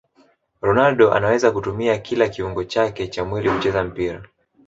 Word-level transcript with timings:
ronaldo 0.61 1.13
anaweza 1.13 1.51
kutumia 1.51 1.97
kila 1.97 2.29
kiungo 2.29 2.63
chake 2.63 3.07
cha 3.07 3.25
mwili 3.25 3.49
kucheza 3.51 3.83
mpira 3.83 4.23